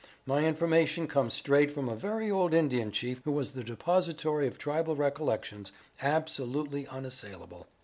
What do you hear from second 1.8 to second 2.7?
a very old